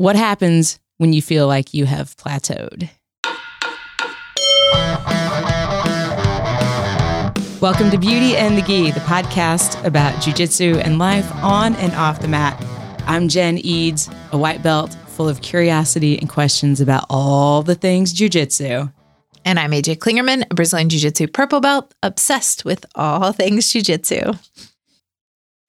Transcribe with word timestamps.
What 0.00 0.16
happens 0.16 0.80
when 0.96 1.12
you 1.12 1.20
feel 1.20 1.46
like 1.46 1.74
you 1.74 1.84
have 1.84 2.16
plateaued? 2.16 2.88
Welcome 7.60 7.90
to 7.90 7.98
Beauty 7.98 8.34
and 8.34 8.56
the 8.56 8.62
Gi, 8.62 8.92
the 8.92 9.00
podcast 9.00 9.84
about 9.84 10.14
jujitsu 10.22 10.82
and 10.82 10.98
life 10.98 11.30
on 11.44 11.74
and 11.74 11.92
off 11.92 12.22
the 12.22 12.28
mat. 12.28 12.58
I'm 13.06 13.28
Jen 13.28 13.58
Eads, 13.58 14.08
a 14.32 14.38
white 14.38 14.62
belt 14.62 14.96
full 15.08 15.28
of 15.28 15.42
curiosity 15.42 16.18
and 16.18 16.30
questions 16.30 16.80
about 16.80 17.04
all 17.10 17.62
the 17.62 17.74
things 17.74 18.14
jujitsu. 18.14 18.90
And 19.44 19.58
I'm 19.58 19.72
AJ 19.72 19.98
Klingerman, 19.98 20.50
a 20.50 20.54
Brazilian 20.54 20.88
Jiu 20.88 21.00
Jitsu 21.00 21.26
purple 21.26 21.60
belt, 21.60 21.92
obsessed 22.02 22.64
with 22.64 22.86
all 22.94 23.32
things 23.32 23.70
Jiu 23.70 23.82
Jitsu. 23.82 24.32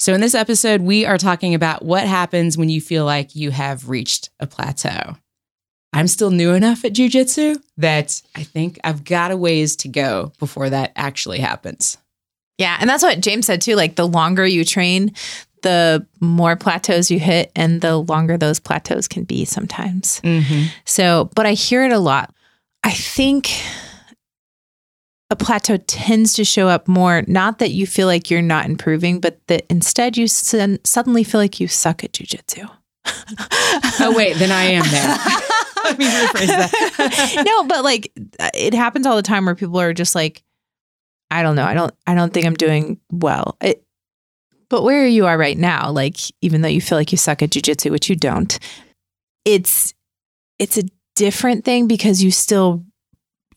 So, 0.02 0.15
in 0.15 0.21
this 0.21 0.33
episode, 0.33 0.81
we 0.81 1.05
are 1.05 1.20
talking 1.20 1.54
about 1.54 1.86
what 1.86 2.07
happens 2.07 2.57
when 2.57 2.70
you 2.70 2.81
feel 2.81 3.05
like 3.05 3.36
you 3.36 3.51
have 3.51 3.88
reached 3.88 4.31
a 4.39 4.47
plateau. 4.47 5.15
I'm 5.93 6.07
still 6.07 6.32
new 6.32 6.54
enough 6.54 6.83
at 6.83 6.93
jujitsu 6.93 7.61
that 7.77 8.19
I 8.36 8.41
think 8.41 8.79
I've 8.83 9.04
got 9.04 9.29
a 9.29 9.37
ways 9.37 9.75
to 9.75 9.87
go 9.87 10.32
before 10.39 10.71
that 10.71 10.91
actually 10.96 11.37
happens. 11.37 12.00
Yeah. 12.57 12.77
And 12.79 12.89
that's 12.89 13.04
what 13.04 13.19
James 13.19 13.46
said 13.46 13.61
too. 13.61 13.75
Like 13.75 13.96
the 13.96 14.07
longer 14.07 14.43
you 14.43 14.65
train, 14.65 15.14
the 15.61 16.04
more 16.19 16.55
plateaus 16.55 17.11
you 17.11 17.19
hit, 17.19 17.52
and 17.55 17.79
the 17.82 17.97
longer 17.97 18.38
those 18.38 18.60
plateaus 18.60 19.07
can 19.07 19.24
be 19.24 19.46
sometimes. 19.46 20.19
Mm-hmm. 20.21 20.69
So, 20.83 21.29
but 21.36 21.46
I 21.46 21.54
hear 21.54 21.83
it 21.83 21.91
a 21.91 21.99
lot. 21.99 22.33
I 22.83 22.89
think 22.89 23.52
a 25.31 25.35
plateau 25.35 25.77
tends 25.77 26.33
to 26.33 26.43
show 26.43 26.67
up 26.67 26.89
more, 26.89 27.23
not 27.25 27.59
that 27.59 27.71
you 27.71 27.87
feel 27.87 28.05
like 28.05 28.29
you're 28.29 28.41
not 28.41 28.65
improving, 28.65 29.21
but 29.21 29.39
that 29.47 29.65
instead 29.69 30.17
you 30.17 30.27
sen- 30.27 30.83
suddenly 30.83 31.23
feel 31.23 31.39
like 31.39 31.59
you 31.59 31.69
suck 31.69 32.03
at 32.03 32.11
jujitsu. 32.11 32.69
Oh, 33.99 34.13
wait, 34.16 34.35
then 34.38 34.52
I 34.52 34.63
am 34.63 34.83
there. 34.91 35.17
Let 35.83 35.97
me 35.97 36.05
rephrase 36.05 36.47
that. 36.47 37.44
no, 37.45 37.63
but 37.67 37.83
like 37.83 38.11
it 38.53 38.73
happens 38.73 39.05
all 39.05 39.15
the 39.15 39.21
time 39.21 39.45
where 39.45 39.55
people 39.55 39.79
are 39.79 39.93
just 39.93 40.13
like, 40.13 40.43
I 41.29 41.41
don't 41.41 41.55
know, 41.55 41.63
I 41.63 41.73
don't, 41.73 41.93
I 42.05 42.16
don't 42.16 42.33
think 42.33 42.45
I'm 42.45 42.55
doing 42.55 42.99
well. 43.11 43.57
It, 43.61 43.83
but 44.69 44.83
where 44.83 45.07
you 45.07 45.25
are 45.25 45.38
right 45.38 45.57
now, 45.57 45.91
like 45.91 46.17
even 46.41 46.61
though 46.61 46.67
you 46.67 46.81
feel 46.81 46.97
like 46.97 47.11
you 47.11 47.17
suck 47.17 47.41
at 47.41 47.51
jujitsu, 47.51 47.91
which 47.91 48.09
you 48.09 48.16
don't, 48.16 48.57
it's 49.45 49.93
it's 50.59 50.77
a 50.77 50.83
different 51.16 51.63
thing 51.63 51.88
because 51.88 52.23
you 52.23 52.31
still 52.31 52.83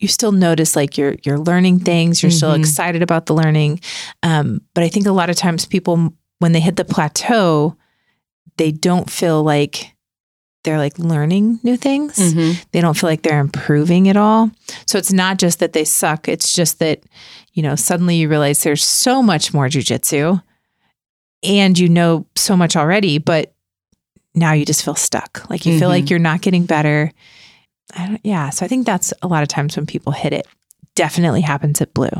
you 0.05 0.09
still 0.09 0.33
notice 0.33 0.77
like 0.77 0.99
you're 0.99 1.17
you're 1.25 1.39
learning 1.39 1.81
things, 1.81 2.23
you're 2.23 2.31
still 2.31 2.53
Mhm. 2.53 2.59
excited 2.61 3.03
about 3.03 3.25
the 3.27 3.35
learning. 3.35 3.81
Um, 4.23 4.61
but 4.75 4.85
I 4.85 4.89
think 4.89 5.07
a 5.07 5.13
lot 5.13 5.31
of 5.31 5.37
times 5.37 5.65
people 5.65 6.13
when 6.41 6.53
they 6.53 6.61
hit 6.61 6.77
the 6.77 6.85
plateau, 6.85 7.75
they 8.59 8.71
don't 8.71 9.09
feel 9.11 9.43
like 9.43 9.91
they're 10.65 10.79
like 10.79 10.99
learning 10.99 11.59
new 11.63 11.77
things 11.77 12.17
Mhm. 12.19 12.57
they 12.73 12.81
don't 12.81 12.97
feel 12.97 13.09
like 13.11 13.23
they're 13.23 13.41
improving 13.41 14.09
at 14.09 14.17
all. 14.17 14.51
So 14.87 14.97
it's 14.99 15.13
not 15.13 15.39
just 15.39 15.59
that 15.61 15.73
they 15.75 15.85
suck, 15.85 16.29
it's 16.29 16.53
just 16.53 16.79
that, 16.79 17.03
you 17.55 17.63
know, 17.63 17.77
suddenly 17.77 18.17
you 18.17 18.29
realize 18.29 18.63
there's 18.63 18.85
so 18.85 19.23
much 19.23 19.53
more 19.55 19.69
jujitsu 19.69 20.43
and 21.43 21.79
you 21.79 21.89
know 21.89 22.27
so 22.37 22.57
much 22.57 22.77
already, 22.77 23.19
but 23.19 23.53
now 24.35 24.53
you 24.53 24.65
just 24.65 24.83
feel 24.85 24.95
stuck. 24.95 25.45
Like 25.51 25.67
you 25.67 25.79
feel 25.79 25.89
like 25.91 26.09
you're 26.11 26.19
not 26.31 26.41
getting 26.41 26.65
better. 26.67 27.13
I 27.97 28.07
don't, 28.07 28.21
yeah. 28.25 28.51
So 28.51 28.65
I 28.65 28.69
think 28.69 28.87
that's 28.87 29.13
a 29.23 29.29
lot 29.29 29.43
of 29.43 29.49
times 29.49 29.77
when 29.77 29.87
people 29.87 30.13
hit 30.13 30.33
it. 30.33 30.47
Definitely 30.95 31.41
happens 31.41 31.81
at 31.81 31.95
blue. 31.95 32.11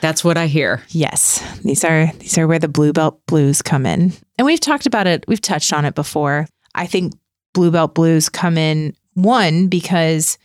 That's 0.00 0.24
what 0.24 0.36
I 0.36 0.46
hear. 0.46 0.82
Yes, 0.88 1.40
these 1.62 1.84
are 1.84 2.06
these 2.18 2.36
are 2.38 2.46
where 2.46 2.58
the 2.58 2.68
blue 2.68 2.92
belt 2.92 3.20
blues 3.26 3.62
come 3.62 3.86
in. 3.86 4.12
And 4.36 4.44
we've 4.46 4.60
talked 4.60 4.86
about 4.86 5.06
it, 5.06 5.24
we've 5.28 5.40
touched 5.40 5.72
on 5.72 5.84
it 5.84 5.94
before. 5.94 6.46
I 6.74 6.86
think 6.86 7.14
blue 7.54 7.70
belt 7.70 7.94
blues 7.94 8.28
come 8.28 8.58
in 8.58 8.96
one 9.14 9.68
because 9.68 10.38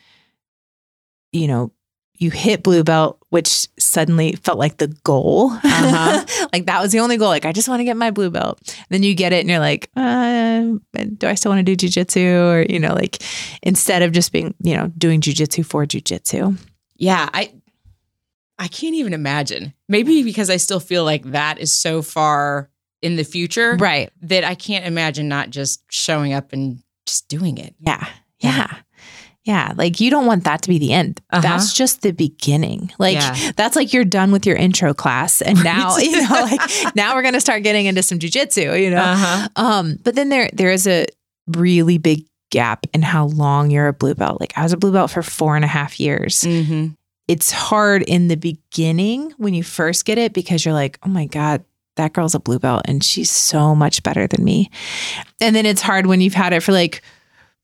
you 1.31 1.47
know, 1.47 1.71
you 2.21 2.29
hit 2.31 2.63
blue 2.63 2.83
belt 2.83 3.17
which 3.31 3.69
suddenly 3.79 4.33
felt 4.33 4.59
like 4.59 4.75
the 4.75 4.89
goal. 5.05 5.51
Uh-huh. 5.51 6.47
like 6.53 6.65
that 6.65 6.81
was 6.81 6.91
the 6.91 6.99
only 6.99 7.15
goal. 7.15 7.29
Like 7.29 7.45
I 7.45 7.53
just 7.53 7.69
want 7.69 7.79
to 7.79 7.85
get 7.85 7.95
my 7.95 8.11
blue 8.11 8.29
belt. 8.29 8.59
Then 8.89 9.03
you 9.03 9.15
get 9.15 9.31
it 9.31 9.39
and 9.39 9.49
you're 9.49 9.59
like, 9.59 9.89
uh, 9.95 10.63
do 11.17 11.27
I 11.27 11.35
still 11.35 11.49
want 11.49 11.65
to 11.65 11.75
do 11.75 11.87
jujitsu 11.87 12.51
or 12.51 12.65
you 12.69 12.77
know, 12.77 12.93
like 12.93 13.23
instead 13.63 14.01
of 14.01 14.11
just 14.11 14.33
being, 14.33 14.53
you 14.61 14.75
know, 14.75 14.91
doing 14.97 15.21
jujitsu 15.21 15.65
for 15.65 15.85
jujitsu. 15.85 16.57
Yeah, 16.97 17.29
I 17.33 17.53
I 18.59 18.67
can't 18.67 18.95
even 18.95 19.13
imagine. 19.13 19.73
Maybe 19.87 20.23
because 20.23 20.49
I 20.49 20.57
still 20.57 20.81
feel 20.81 21.05
like 21.05 21.23
that 21.31 21.57
is 21.57 21.73
so 21.73 22.01
far 22.01 22.69
in 23.01 23.15
the 23.15 23.23
future 23.23 23.77
Right. 23.77 24.11
that 24.23 24.43
I 24.43 24.55
can't 24.55 24.85
imagine 24.85 25.29
not 25.29 25.49
just 25.51 25.83
showing 25.89 26.33
up 26.33 26.51
and 26.51 26.83
just 27.05 27.29
doing 27.29 27.57
it. 27.57 27.75
Yeah. 27.79 28.05
Yeah. 28.39 28.55
Yeah. 28.57 28.77
Yeah, 29.43 29.73
like 29.75 29.99
you 29.99 30.11
don't 30.11 30.27
want 30.27 30.43
that 30.43 30.61
to 30.63 30.69
be 30.69 30.77
the 30.77 30.93
end. 30.93 31.19
Uh-huh. 31.31 31.41
That's 31.41 31.73
just 31.73 32.03
the 32.03 32.11
beginning. 32.11 32.91
Like 32.99 33.15
Yeah. 33.15 33.51
that's 33.55 33.75
like 33.75 33.91
you're 33.91 34.05
done 34.05 34.31
with 34.31 34.45
your 34.45 34.55
intro 34.55 34.93
class. 34.93 35.41
And 35.41 35.63
now, 35.63 35.97
you 35.97 36.11
know, 36.21 36.29
like 36.29 36.61
now 36.95 37.15
we're 37.15 37.23
gonna 37.23 37.41
start 37.41 37.63
getting 37.63 37.87
into 37.87 38.03
some 38.03 38.19
jujitsu, 38.19 38.79
you 38.81 38.91
know. 38.91 39.01
Uh-huh. 39.01 39.47
Um, 39.55 39.97
but 40.03 40.13
then 40.15 40.29
there 40.29 40.49
there 40.53 40.69
is 40.71 40.85
a 40.87 41.07
really 41.47 41.97
big 41.97 42.25
gap 42.51 42.85
in 42.93 43.01
how 43.01 43.25
long 43.27 43.71
you're 43.71 43.87
a 43.87 43.93
blue 43.93 44.13
belt. 44.13 44.39
Like 44.39 44.53
I 44.55 44.61
was 44.63 44.73
a 44.73 44.77
blue 44.77 44.91
belt 44.91 45.09
for 45.09 45.23
four 45.23 45.55
and 45.55 45.65
a 45.65 45.69
half 45.69 45.99
years. 45.99 46.43
hmm 46.43 46.87
It's 47.27 47.51
hard 47.51 48.03
in 48.03 48.27
the 48.27 48.35
beginning 48.37 49.33
when 49.37 49.53
you 49.53 49.63
first 49.63 50.05
get 50.05 50.17
it 50.17 50.33
because 50.33 50.63
you're 50.65 50.73
like, 50.73 50.99
oh 51.03 51.09
my 51.09 51.25
God, 51.25 51.63
that 51.95 52.13
girl's 52.13 52.35
a 52.35 52.39
blue 52.39 52.59
belt 52.59 52.83
and 52.85 53.03
she's 53.03 53.31
so 53.31 53.73
much 53.73 54.03
better 54.03 54.27
than 54.27 54.43
me. 54.43 54.69
And 55.39 55.55
then 55.55 55.65
it's 55.65 55.81
hard 55.81 56.05
when 56.05 56.21
you've 56.21 56.33
had 56.35 56.53
it 56.53 56.61
for 56.61 56.71
like 56.73 57.01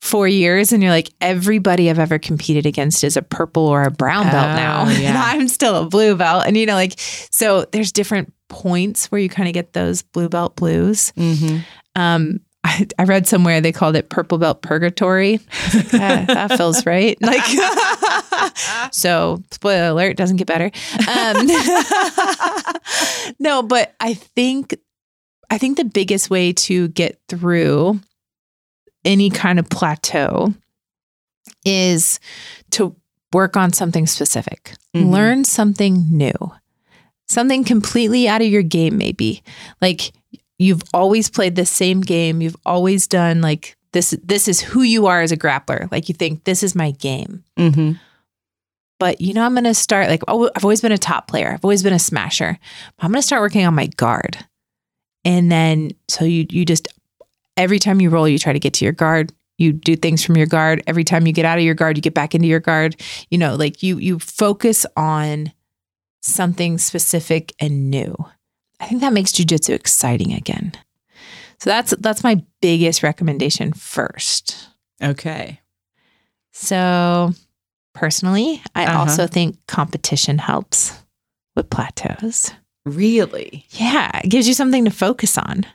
four 0.02 0.28
years 0.28 0.72
and 0.72 0.82
you're 0.84 0.92
like, 0.92 1.10
everybody 1.22 1.90
I've 1.90 2.00
ever 2.00 2.20
competed 2.20 2.66
against 2.66 3.04
is 3.04 3.18
a 3.18 3.22
purple 3.22 3.64
or 3.68 3.84
a 3.84 3.92
brown 3.92 4.26
belt 4.28 4.50
Oh, 4.52 4.56
now. 4.56 4.88
And. 4.88 5.18
I'm 5.18 5.48
still 5.48 5.76
a 5.76 5.86
blue 5.90 6.16
belt. 6.16 6.44
And 6.46 6.56
you 6.56 6.66
know, 6.66 6.76
like, 6.76 6.94
so 6.98 7.66
there's 7.72 7.92
different 7.92 8.32
points 8.50 9.08
where 9.12 9.20
you 9.20 9.28
kind 9.30 9.50
of 9.50 9.54
get 9.54 9.74
those 9.74 10.04
blue 10.04 10.30
belt 10.30 10.56
blues. 10.56 11.12
hmm 11.18 11.58
Um, 11.96 12.40
I, 12.64 12.86
I 13.00 13.04
read 13.04 13.28
somewhere 13.28 13.62
they 13.62 13.72
called 13.72 13.96
it 13.96 14.10
purple 14.10 14.38
belt 14.38 14.62
purgatory. 14.62 15.40
Like, 15.74 15.94
"Ah, 15.94 16.26
that 16.28 16.58
feels 16.58 16.86
right. 16.86 17.18
Like, 17.22 17.44
so 18.94 19.42
spoiler 19.52 19.88
alert, 19.90 20.18
doesn't 20.18 20.36
get 20.38 20.48
better. 20.48 20.70
Um, 21.10 21.48
no, 23.40 23.64
but 23.64 23.94
I 24.00 24.14
think, 24.14 24.76
I 25.50 25.58
think 25.58 25.78
the 25.78 25.86
biggest 25.86 26.30
way 26.30 26.54
to 26.54 26.90
get 26.90 27.20
through 27.30 28.00
any 29.06 29.30
kind 29.30 29.60
of 29.60 29.70
plateau 29.70 30.54
is 31.66 32.20
to 32.72 32.96
work 33.34 33.58
on 33.58 33.74
something 33.74 34.08
specific, 34.08 34.74
Mhm. 34.96 35.12
learn 35.12 35.46
something 35.46 36.06
new, 36.12 36.34
something 37.28 37.64
completely 37.64 38.28
out 38.28 38.42
of 38.42 38.48
your 38.48 38.64
game, 38.64 38.98
maybe. 38.98 39.44
Like 39.82 40.12
you've 40.60 40.82
always 40.94 41.30
played 41.30 41.56
the 41.56 41.66
same 41.66 42.02
game, 42.02 42.42
you've 42.42 42.56
always 42.66 43.08
done 43.08 43.42
like 43.42 43.76
this 43.94 44.16
this 44.24 44.48
is 44.48 44.60
who 44.62 44.82
you 44.82 45.08
are 45.08 45.22
as 45.22 45.32
a 45.32 45.38
grappler. 45.38 45.92
Like 45.92 46.10
you 46.10 46.16
think 46.16 46.44
this 46.44 46.64
is 46.64 46.76
my 46.76 46.92
game. 46.92 47.44
hmm 47.58 47.94
But 49.00 49.22
you 49.22 49.34
know, 49.34 49.44
I'm 49.44 49.54
going 49.54 49.64
to 49.66 49.74
start 49.74 50.10
like, 50.10 50.24
oh, 50.28 50.50
I've 50.56 50.64
always 50.66 50.82
been 50.82 50.92
a 50.92 50.98
top 50.98 51.28
player. 51.28 51.52
I've 51.54 51.64
always 51.64 51.84
been 51.84 51.94
a 51.94 52.00
smasher. 52.00 52.58
I'm 53.00 53.12
going 53.12 53.22
to 53.22 53.26
start 53.26 53.42
working 53.42 53.66
on 53.66 53.74
my 53.76 53.88
guard. 53.88 54.38
And 55.24 55.52
then, 55.52 55.92
so 56.08 56.24
you, 56.26 56.46
you 56.50 56.64
just, 56.66 56.88
every 57.58 57.80
time 57.80 58.00
you 58.00 58.10
roll, 58.10 58.28
you 58.28 58.40
try 58.40 58.54
to 58.54 58.60
get 58.60 58.74
to 58.76 58.86
your 58.86 58.94
guard. 58.94 59.34
You 59.58 59.74
do 59.74 59.96
things 59.96 60.24
from 60.24 60.38
your 60.38 60.46
guard. 60.46 60.84
Every 60.88 61.04
time 61.04 61.26
you 61.26 61.34
get 61.34 61.44
out 61.46 61.58
of 61.58 61.64
your 61.64 61.74
guard, 61.74 61.98
you 61.98 62.02
get 62.02 62.14
back 62.14 62.36
into 62.36 62.48
your 62.48 62.60
guard. 62.60 63.02
You 63.32 63.38
know, 63.40 63.56
like 63.56 63.82
you, 63.84 63.98
you 63.98 64.20
focus 64.20 64.86
on 64.96 65.52
something 66.22 66.78
specific 66.78 67.54
and 67.60 67.90
new. 67.90 68.16
I 68.80 68.86
think 68.86 69.02
that 69.02 69.14
makes 69.14 69.32
jujitsu 69.32 69.72
exciting 69.74 70.34
again. 70.34 70.74
So 71.60 71.72
that's, 71.72 71.92
that's 72.00 72.24
my 72.24 72.44
biggest 72.62 73.02
recommendation 73.02 73.74
first. 73.74 74.70
Okay. 75.02 75.60
So, 76.52 77.34
personally, 77.94 78.62
I 78.76 78.86
Uh-huh. 78.86 79.00
also 79.00 79.26
think 79.28 79.58
competition 79.68 80.38
helps 80.38 80.94
with 81.56 81.70
plateaus. 81.70 82.52
Really? 82.86 83.66
Yeah, 83.72 84.22
it 84.24 84.30
gives 84.30 84.48
you 84.48 84.54
something 84.54 84.86
to 84.86 84.92
focus 84.92 85.38
on. 85.38 85.66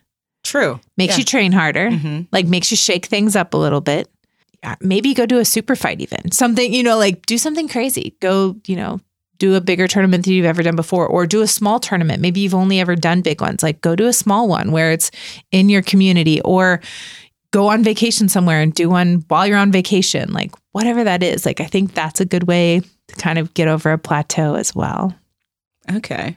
True. 0.53 0.79
Makes 0.99 1.15
Yeah. 1.15 1.19
you 1.21 1.25
train 1.25 1.53
harder, 1.53 1.91
hmm 1.91 2.21
like 2.31 2.47
makes 2.47 2.71
you 2.71 2.77
shake 2.77 3.07
things 3.07 3.35
up 3.37 3.55
a 3.55 3.57
little 3.57 3.81
bit. 3.81 4.07
Maybe 4.83 5.15
go 5.15 5.25
do 5.25 5.39
a 5.39 5.45
super 5.47 5.75
fight 5.75 6.03
even. 6.03 6.31
Something, 6.31 6.75
you 6.75 6.83
know, 6.83 6.99
like 6.99 7.25
do 7.25 7.39
something 7.39 7.69
crazy. 7.69 8.15
Go, 8.21 8.57
you 8.67 8.77
know, 8.77 9.01
do 9.39 9.55
a 9.55 9.63
bigger 9.63 9.89
tournament 9.89 10.25
than 10.27 10.35
you've 10.35 10.45
ever 10.45 10.63
done 10.63 10.77
before 10.77 11.07
or 11.07 11.27
do 11.27 11.41
a 11.41 11.47
small 11.47 11.81
tournament. 11.81 12.21
Maybe 12.21 12.41
you've 12.41 12.55
only 12.55 12.81
ever 12.81 12.95
done 12.95 13.23
big 13.23 13.41
ones. 13.41 13.63
Like 13.63 13.81
go 13.81 13.97
to 13.97 14.07
a 14.09 14.13
small 14.13 14.47
one 14.47 14.71
where 14.73 14.93
it's 14.93 15.11
in 15.53 15.71
your 15.71 15.81
community 15.83 16.41
or 16.43 16.81
go 17.51 17.69
on 17.69 17.83
vacation 17.83 18.29
somewhere 18.29 18.61
and 18.61 18.75
do 18.75 18.91
one 18.91 19.25
while 19.29 19.47
you're 19.47 19.57
on 19.57 19.73
vacation. 19.73 20.33
Like 20.35 20.53
whatever 20.73 21.03
that 21.03 21.23
is. 21.23 21.47
Like 21.47 21.61
I 21.61 21.67
think 21.67 21.95
that's 21.95 22.21
a 22.21 22.27
good 22.27 22.45
way 22.45 22.83
to 23.09 23.15
kind 23.17 23.39
of 23.39 23.55
get 23.55 23.69
over 23.69 23.91
a 23.91 23.99
plateau 23.99 24.55
as 24.55 24.75
well. 24.75 25.15
Okay. 25.91 26.37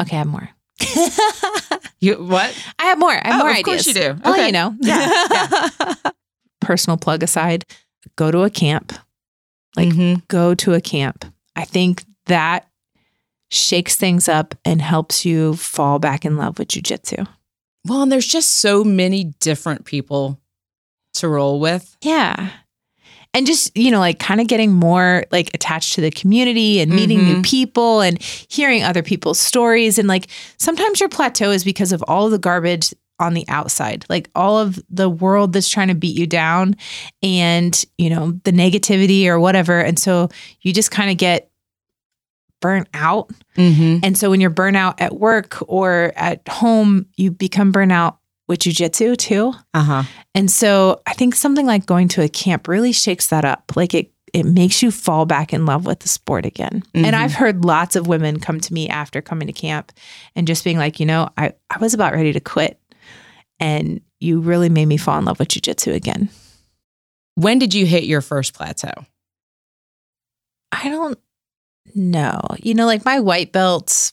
Okay, 0.00 0.16
I 0.16 0.18
have 0.18 0.26
more. 0.26 0.48
You 2.00 2.14
what? 2.16 2.54
I 2.78 2.84
have 2.86 2.98
more. 2.98 3.10
I 3.12 3.26
have 3.28 3.34
Oh, 3.34 3.44
more 3.44 3.50
of 3.50 3.56
ideas. 3.56 3.64
course 3.84 3.86
you 3.88 3.94
do. 3.94 4.18
Well, 4.24 4.32
Okay. 4.34 4.46
you 4.46 4.52
know. 4.52 4.74
Yeah, 4.80 5.94
personal 6.60 6.96
plug 6.96 7.22
aside, 7.22 7.64
go 8.16 8.30
to 8.30 8.42
a 8.42 8.50
camp. 8.50 8.92
Like, 9.76 9.90
Mhm. 9.90 10.26
go 10.28 10.54
to 10.54 10.72
a 10.74 10.80
camp. 10.80 11.24
I 11.54 11.64
think 11.64 12.04
that 12.26 12.66
shakes 13.50 13.96
things 13.96 14.28
up 14.28 14.54
and 14.64 14.80
helps 14.80 15.24
you 15.24 15.54
fall 15.56 15.98
back 15.98 16.24
in 16.24 16.36
love 16.36 16.58
with 16.58 16.68
jujitsu. 16.68 17.26
well, 17.86 18.02
and 18.02 18.12
there's 18.12 18.26
just 18.26 18.50
so 18.58 18.84
many 18.84 19.24
different 19.40 19.84
people 19.86 20.38
to 21.14 21.28
roll 21.28 21.58
with. 21.60 21.96
Yeah. 22.02 22.50
And 23.32 23.46
just, 23.46 23.76
you 23.76 23.92
know, 23.92 24.00
like 24.00 24.18
kind 24.18 24.40
of 24.40 24.48
getting 24.48 24.72
more 24.72 25.24
like 25.30 25.50
attached 25.54 25.92
to 25.94 26.00
the 26.00 26.10
community 26.10 26.80
and 26.80 26.90
meeting 26.92 27.24
new 27.24 27.36
Mhm. 27.36 27.44
people 27.44 28.00
and 28.00 28.20
hearing 28.20 28.82
other 28.82 29.02
people's 29.02 29.38
stories. 29.38 29.98
And 29.98 30.08
like 30.08 30.26
sometimes 30.56 30.98
your 30.98 31.08
plateau 31.08 31.50
is 31.52 31.62
because 31.62 31.92
of 31.92 32.02
all 32.08 32.28
the 32.28 32.38
garbage 32.40 32.92
on 33.20 33.34
the 33.34 33.44
outside, 33.48 34.04
like 34.08 34.28
all 34.34 34.58
of 34.58 34.80
the 34.90 35.08
world 35.08 35.52
that's 35.52 35.68
trying 35.68 35.88
to 35.88 35.94
beat 35.94 36.16
you 36.18 36.26
down 36.26 36.74
and, 37.22 37.84
you 37.98 38.10
know, 38.10 38.32
the 38.44 38.50
negativity 38.52 39.26
or 39.26 39.38
whatever. 39.38 39.78
And 39.78 39.98
so 39.98 40.28
you 40.62 40.72
just 40.72 40.90
kind 40.90 41.10
of 41.10 41.16
get 41.16 41.50
burnt 42.60 42.88
out. 42.94 43.30
Mm-hmm. 43.56 43.98
And 44.02 44.18
so 44.18 44.28
when 44.30 44.40
you're 44.40 44.50
burnt 44.50 44.76
out 44.76 45.00
at 45.00 45.16
work 45.16 45.58
or 45.68 46.12
at 46.16 46.46
home, 46.48 47.06
you 47.16 47.30
become 47.30 47.72
burnt 47.72 47.92
out 47.92 48.18
with 48.50 48.60
jujitsu 48.60 49.16
too. 49.16 49.54
Uh 49.72 49.82
huh. 49.82 50.02
And 50.34 50.50
so 50.50 51.00
I 51.06 51.14
think 51.14 51.34
something 51.34 51.64
like 51.64 51.86
going 51.86 52.08
to 52.08 52.22
a 52.22 52.28
camp 52.28 52.68
really 52.68 52.92
shakes 52.92 53.28
that 53.28 53.46
up. 53.46 53.72
Like 53.76 53.94
it 53.94 54.12
it 54.34 54.44
makes 54.44 54.82
you 54.82 54.90
fall 54.90 55.24
back 55.24 55.52
in 55.52 55.66
love 55.66 55.86
with 55.86 56.00
the 56.00 56.08
sport 56.08 56.44
again. 56.44 56.82
Mhm. 56.94 57.04
And 57.04 57.16
I've 57.16 57.32
heard 57.32 57.64
lots 57.64 57.96
of 57.96 58.06
women 58.06 58.38
come 58.38 58.60
to 58.60 58.74
me 58.74 58.88
after 58.88 59.22
coming 59.22 59.46
to 59.46 59.52
camp 59.52 59.92
and 60.36 60.46
just 60.46 60.62
being 60.62 60.78
like, 60.78 61.00
you 61.00 61.06
know, 61.06 61.30
I, 61.36 61.52
I 61.68 61.78
was 61.78 61.94
about 61.94 62.12
ready 62.12 62.32
to 62.32 62.40
quit. 62.40 62.78
And 63.58 64.00
you 64.20 64.40
really 64.40 64.68
made 64.68 64.86
me 64.86 64.96
fall 64.96 65.18
in 65.18 65.24
love 65.24 65.38
with 65.38 65.48
jujitsu 65.48 65.94
again. 65.94 66.28
When 67.34 67.58
did 67.58 67.74
you 67.74 67.86
hit 67.86 68.04
your 68.04 68.20
first 68.20 68.54
plateau? 68.54 68.92
I 70.72 70.88
don't 70.88 71.18
know. 71.94 72.40
You 72.62 72.74
know, 72.74 72.86
like 72.86 73.04
my 73.04 73.20
white 73.20 73.52
belt 73.52 74.12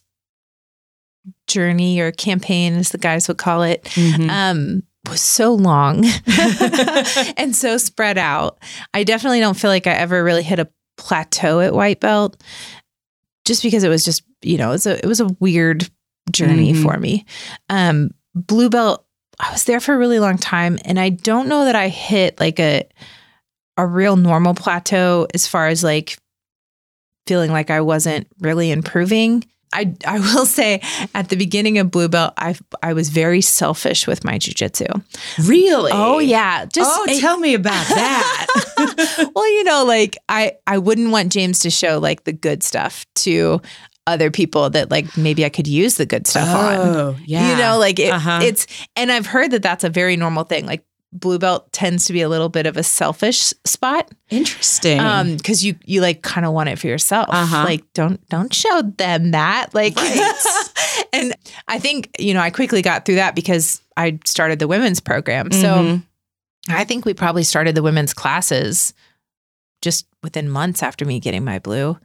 journey 1.48 2.00
or 2.00 2.12
campaign, 2.12 2.76
as 2.76 2.90
the 2.90 2.98
guys 2.98 3.28
would 3.28 3.38
call 3.38 3.64
it, 3.64 3.84
Mhm. 3.96 4.30
um, 4.30 4.84
was 5.10 5.22
so 5.22 5.54
long 5.54 6.04
and 7.38 7.56
so 7.56 7.78
spread 7.78 8.18
out. 8.18 8.60
I 8.94 9.04
definitely 9.04 9.40
don't 9.40 9.58
feel 9.58 9.70
like 9.70 9.88
I 9.88 9.94
ever 9.94 10.24
really 10.24 10.44
hit 10.44 10.60
a 10.60 10.68
plateau 10.98 11.60
at 11.62 11.74
white 11.74 12.00
belt, 12.00 12.42
just 13.46 13.64
because 13.64 13.84
it 13.84 13.90
was 13.90 14.04
just 14.04 14.24
you 14.42 14.58
know 14.58 14.70
it 14.70 14.74
was 14.74 14.86
a 14.88 14.98
it 15.00 15.06
was 15.06 15.20
a 15.22 15.28
weird 15.40 15.90
journey 16.32 16.74
Mhm. 16.74 16.82
for 16.84 16.98
me. 16.98 17.26
Um, 17.70 18.12
blue 18.36 18.70
belt, 18.70 19.06
I 19.40 19.52
was 19.52 19.64
there 19.64 19.80
for 19.80 19.94
a 19.94 19.98
really 19.98 20.20
long 20.20 20.38
time, 20.38 20.78
and 20.84 21.00
I 21.00 21.10
don't 21.10 21.48
know 21.48 21.66
that 21.66 21.76
I 21.76 21.88
hit 21.88 22.40
like 22.40 22.60
a 22.60 22.84
a 23.78 23.86
real 23.86 24.16
normal 24.18 24.56
plateau 24.56 25.28
as 25.34 25.48
far 25.48 25.68
as 25.68 25.84
like 25.84 26.18
feeling 27.28 27.52
like 27.52 27.70
I 27.70 27.82
wasn't 27.82 28.28
really 28.40 28.72
improving. 28.72 29.44
I 29.74 29.94
I 30.06 30.20
will 30.20 30.46
say 30.46 30.82
at 31.14 31.30
the 31.30 31.36
beginning 31.36 31.78
of 31.78 31.92
blue 31.92 32.08
belt, 32.08 32.34
I 32.38 32.56
I 32.82 32.94
was 32.94 33.10
very 33.10 33.42
selfish 33.42 34.08
with 34.08 34.24
my 34.24 34.38
jujitsu. 34.40 35.04
Really? 35.48 35.92
Oh 35.94 36.20
yeah, 36.20 36.66
just 36.66 36.90
oh, 36.94 37.20
tell 37.20 37.38
me 37.38 37.54
about 37.54 37.88
that. 37.88 38.48
well, 39.36 39.48
you 39.48 39.64
know, 39.64 39.84
like 39.86 40.18
I 40.30 40.54
I 40.66 40.78
wouldn't 40.78 41.12
want 41.12 41.32
James 41.32 41.60
to 41.60 41.70
show 41.70 42.00
like 42.00 42.24
the 42.24 42.34
good 42.34 42.64
stuff 42.64 43.06
to 43.16 43.62
other 44.08 44.32
people 44.32 44.70
that 44.70 44.90
like 44.90 45.18
maybe 45.18 45.44
I 45.44 45.50
could 45.50 45.68
use 45.68 45.96
the 45.96 46.06
good 46.06 46.28
stuff 46.28 46.48
on. 46.48 46.76
oh, 46.78 47.16
yeah. 47.26 47.52
You 47.52 47.58
know, 47.58 47.78
like 47.78 48.00
it, 48.00 48.14
Uh-huh. 48.14 48.40
it's 48.42 48.66
and 48.96 49.12
I've 49.12 49.26
heard 49.26 49.52
that 49.52 49.62
that's 49.62 49.84
a 49.84 49.90
very 49.90 50.16
normal 50.16 50.46
thing. 50.46 50.66
Like 50.66 50.86
blue 51.14 51.40
belt 51.40 51.72
tends 51.72 52.06
to 52.06 52.14
be 52.14 52.22
a 52.22 52.28
little 52.30 52.50
bit 52.50 52.66
of 52.66 52.76
a 52.78 52.84
selfish 52.84 53.54
spot 53.66 54.12
interesting. 54.30 55.00
um 55.00 55.38
because 55.38 55.64
you 55.64 55.76
you 55.86 56.02
like 56.02 56.22
kind 56.22 56.46
of 56.46 56.52
want 56.54 56.68
it 56.70 56.78
for 56.78 56.88
yourself 56.88 57.28
Uh-huh. 57.30 57.64
like 57.64 57.84
don't 57.94 58.20
don't 58.30 58.54
show 58.54 58.82
them 58.82 59.32
that 59.32 59.74
like 59.74 59.96
Right. 59.96 60.34
and 61.14 61.34
i 61.70 61.80
think 61.80 62.10
you 62.20 62.34
know 62.34 62.42
i 62.42 62.50
quickly 62.50 62.82
got 62.82 63.06
through 63.06 63.16
that 63.16 63.36
because 63.36 63.82
i 63.96 64.20
started 64.26 64.60
the 64.60 64.68
women's 64.68 65.00
program 65.00 65.50
so 65.52 65.68
Mhm. 65.76 66.04
i 66.70 66.84
think 66.84 67.06
we 67.06 67.14
probably 67.14 67.44
started 67.44 67.74
the 67.74 67.84
women's 67.84 68.14
classes 68.14 68.94
just 69.82 70.08
within 70.24 70.50
months 70.50 70.84
after 70.84 71.06
me 71.06 71.20
getting 71.22 71.46
my 71.46 71.60
blue 71.60 71.98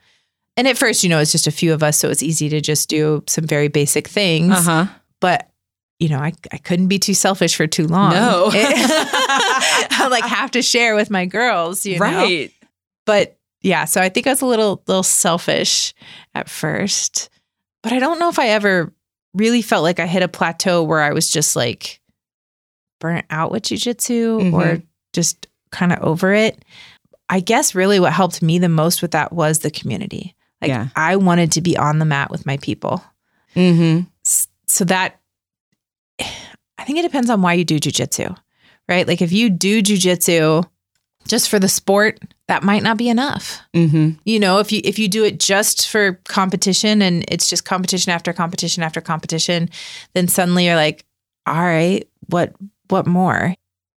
and 0.56 0.68
at 0.68 0.78
first 0.78 1.02
you 1.02 1.08
know 1.08 1.18
it's 1.18 1.32
just 1.32 1.48
a 1.48 1.52
few 1.52 1.72
of 1.72 1.82
us 1.82 1.96
so 1.98 2.08
it's 2.08 2.22
easy 2.22 2.48
to 2.48 2.60
just 2.60 2.88
do 2.88 3.24
some 3.26 3.44
very 3.46 3.66
basic 3.68 4.06
things 4.06 4.52
uh-huh. 4.52 4.86
but 5.20 5.48
you 6.02 6.08
know, 6.08 6.18
I, 6.18 6.32
I 6.50 6.58
couldn't 6.58 6.88
be 6.88 6.98
too 6.98 7.14
selfish 7.14 7.54
for 7.54 7.68
too 7.68 7.86
long. 7.86 8.10
No. 8.10 8.50
I 8.52 10.08
like 10.10 10.24
have 10.24 10.50
to 10.52 10.62
share 10.62 10.96
with 10.96 11.10
my 11.10 11.26
girls, 11.26 11.86
you 11.86 11.94
know. 11.98 12.04
right. 12.04 12.50
But 13.06 13.38
yeah, 13.60 13.84
so 13.84 14.00
I 14.00 14.08
think 14.08 14.26
I 14.26 14.30
was 14.30 14.42
a 14.42 14.46
little 14.46 14.82
little 14.88 15.04
selfish 15.04 15.94
at 16.34 16.50
first. 16.50 17.30
But 17.84 17.92
I 17.92 18.00
don't 18.00 18.18
know 18.18 18.28
if 18.28 18.38
I 18.40 18.48
ever 18.48 18.92
really 19.34 19.62
felt 19.62 19.84
like 19.84 20.00
I 20.00 20.06
hit 20.06 20.22
a 20.24 20.28
plateau 20.28 20.82
where 20.82 21.00
I 21.00 21.12
was 21.12 21.30
just 21.30 21.54
like 21.54 22.00
burnt 23.00 23.26
out 23.30 23.50
with 23.52 23.62
jujitsu 23.64 24.52
or 24.52 24.62
Mhm. 24.76 24.82
just 25.12 25.46
kind 25.70 25.92
of 25.92 26.00
over 26.00 26.32
it. 26.34 26.64
I 27.28 27.40
guess 27.40 27.74
really 27.74 27.98
what 28.00 28.12
helped 28.12 28.42
me 28.42 28.58
the 28.58 28.68
most 28.68 29.02
with 29.02 29.12
that 29.12 29.32
was 29.32 29.60
the 29.60 29.70
community. 29.70 30.34
Like 30.60 30.68
Yeah. 30.70 30.88
I 30.96 31.16
wanted 31.16 31.52
to 31.52 31.60
be 31.60 31.76
on 31.76 31.98
the 31.98 32.04
mat 32.04 32.30
with 32.30 32.44
my 32.44 32.56
people. 32.58 33.02
Mm-hmm. 33.56 34.02
So 34.66 34.84
that 34.84 35.20
I 36.82 36.84
think 36.84 36.98
it 36.98 37.02
depends 37.02 37.30
on 37.30 37.42
why 37.42 37.52
you 37.52 37.64
do 37.64 37.78
jujitsu, 37.78 38.36
right? 38.88 39.06
Like 39.06 39.22
if 39.22 39.30
you 39.30 39.50
do 39.50 39.82
jujitsu 39.82 40.68
just 41.28 41.48
for 41.48 41.60
the 41.60 41.68
sport, 41.68 42.18
that 42.48 42.64
might 42.64 42.82
not 42.82 42.96
be 42.96 43.08
enough. 43.08 43.60
Mm-hmm. 43.72 44.18
You 44.24 44.40
know, 44.40 44.58
if 44.58 44.72
you 44.72 44.80
if 44.82 44.98
you 44.98 45.06
do 45.06 45.22
it 45.22 45.38
just 45.38 45.88
for 45.88 46.14
competition 46.26 47.00
and 47.00 47.24
it's 47.28 47.48
just 47.48 47.64
competition 47.64 48.10
after 48.10 48.32
competition 48.32 48.82
after 48.82 49.00
competition, 49.00 49.70
then 50.14 50.26
suddenly 50.26 50.66
you're 50.66 50.74
like, 50.74 51.04
all 51.46 51.54
right, 51.54 52.08
what 52.30 52.52
what 52.88 53.06
more? 53.06 53.54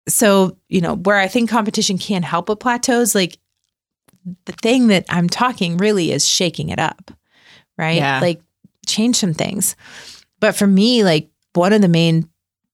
So, 0.07 0.59
you 0.69 0.83
know, 0.83 0.97
where 0.97 1.17
I 1.17 1.27
think 1.27 1.49
competition 1.49 1.97
can 1.97 2.23
help 2.23 2.51
with 2.51 2.61
plateaus, 2.61 3.15
like 3.15 3.39
the 4.45 4.53
thing 4.53 4.89
that 4.89 5.07
I'm 5.09 5.31
talking 5.31 5.79
really 5.79 6.13
is 6.13 6.29
shaking 6.29 6.69
it 6.69 6.79
up, 6.79 7.13
right? 7.79 7.97
Yeah. 7.97 8.21
Like 8.21 8.43
change 8.87 9.17
some 9.17 9.33
things. 9.33 9.75
But 10.39 10.55
for 10.55 10.67
me, 10.67 11.03
like 11.03 11.31
one 11.55 11.73
of 11.73 11.81
the 11.81 11.89
main 11.89 12.29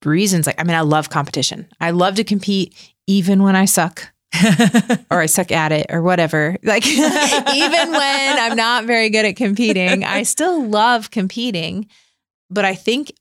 reasons, 0.04 0.46
like, 0.46 0.60
I 0.60 0.64
mean, 0.64 0.76
I 0.76 0.80
love 0.80 1.10
competition. 1.10 1.68
I 1.80 1.90
love 1.90 2.14
to 2.16 2.24
compete 2.24 2.74
even 3.06 3.42
when 3.42 3.56
I 3.56 3.64
suck 3.66 4.10
or 5.10 5.20
I 5.20 5.26
suck 5.26 5.50
at 5.52 5.72
it 5.72 5.86
or 5.90 6.02
whatever. 6.02 6.56
Like, 6.62 6.86
even 6.86 7.90
when 7.90 8.38
I'm 8.38 8.56
not 8.56 8.84
very 8.84 9.10
good 9.10 9.24
at 9.26 9.36
competing, 9.36 10.04
I 10.04 10.22
still 10.22 10.64
love 10.64 11.10
competing. 11.10 11.86
But 12.50 12.64
I 12.64 12.74
think 12.74 13.12